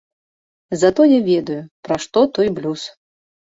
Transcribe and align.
Затое 0.83 1.19
ведаю, 1.29 1.59
пра 1.89 2.01
што 2.07 2.19
той 2.39 2.53
блюз. 2.59 2.81